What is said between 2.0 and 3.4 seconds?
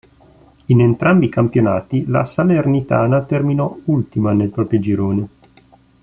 la Salernitana